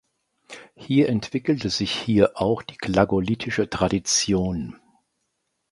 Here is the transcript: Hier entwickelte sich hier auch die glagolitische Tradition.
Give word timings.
Hier 0.75 1.09
entwickelte 1.09 1.69
sich 1.69 1.91
hier 1.91 2.31
auch 2.41 2.63
die 2.63 2.75
glagolitische 2.79 3.69
Tradition. 3.69 4.75